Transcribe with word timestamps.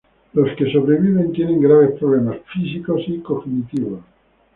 Los 0.33 0.55
que 0.57 0.71
sobreviven 0.71 1.31
tienen 1.31 1.61
graves 1.61 1.91
problemas 1.99 2.39
físicos 2.51 3.03
y 3.05 3.19
cognitivos. 3.19 3.99